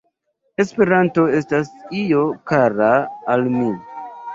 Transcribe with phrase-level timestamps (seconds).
[0.63, 2.93] “Esperanto estas io kara
[3.37, 3.73] al mi.